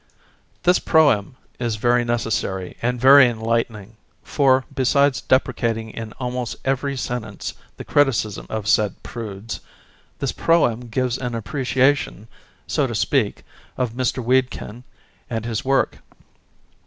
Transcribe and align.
This 0.63 0.79
"Proem" 0.79 1.35
is 1.59 1.75
very 1.75 2.03
necessary 2.03 2.75
and 2.81 2.99
very 2.99 3.27
enlight 3.27 3.67
ening, 3.67 3.89
for, 4.23 4.65
besides 4.73 5.21
deprecating 5.21 5.91
in 5.91 6.11
almost 6.13 6.55
every 6.65 6.97
sen 6.97 7.21
tence 7.21 7.53
the 7.77 7.85
criticism 7.85 8.47
of 8.49 8.67
said 8.67 8.95
''Prudes," 9.03 9.59
this 10.17 10.31
Proem 10.31 10.89
gives 10.89 11.19
an 11.19 11.35
appreciation, 11.35 12.27
so 12.65 12.87
to 12.87 12.95
speak, 12.95 13.43
of 13.77 13.93
Mr. 13.93 14.23
Wedekind 14.23 14.85
and 15.29 15.45
his 15.45 15.63
work. 15.63 15.99